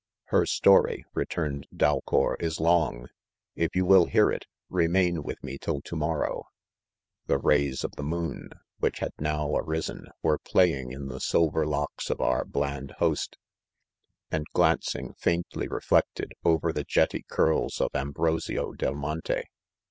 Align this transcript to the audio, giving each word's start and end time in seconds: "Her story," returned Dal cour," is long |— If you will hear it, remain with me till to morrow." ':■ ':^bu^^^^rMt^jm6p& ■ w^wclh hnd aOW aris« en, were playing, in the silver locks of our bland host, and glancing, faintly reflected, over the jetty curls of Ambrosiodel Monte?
"Her 0.33 0.47
story," 0.47 1.05
returned 1.13 1.67
Dal 1.77 2.01
cour," 2.09 2.35
is 2.39 2.59
long 2.59 3.05
|— 3.25 3.39
If 3.65 3.75
you 3.75 3.85
will 3.85 4.05
hear 4.07 4.31
it, 4.31 4.47
remain 4.67 5.21
with 5.21 5.43
me 5.43 5.59
till 5.59 5.79
to 5.81 5.95
morrow." 5.95 6.45
':■ 7.29 7.37
':^bu^^^^rMt^jm6p& 7.37 8.49
■ 8.49 8.49
w^wclh 8.49 8.49
hnd 8.81 9.15
aOW 9.19 9.61
aris« 9.63 9.91
en, 9.91 10.07
were 10.23 10.39
playing, 10.39 10.91
in 10.91 11.05
the 11.07 11.19
silver 11.19 11.67
locks 11.67 12.09
of 12.09 12.19
our 12.19 12.43
bland 12.43 12.93
host, 12.97 13.37
and 14.31 14.47
glancing, 14.53 15.13
faintly 15.19 15.67
reflected, 15.67 16.31
over 16.43 16.73
the 16.73 16.83
jetty 16.83 17.23
curls 17.29 17.79
of 17.79 17.91
Ambrosiodel 17.93 18.95
Monte? 18.95 19.43